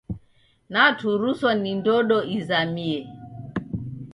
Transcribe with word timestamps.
Naturuswa 0.71 1.51
ni 1.61 1.71
ndodo 1.79 2.17
izamie. 2.37 2.99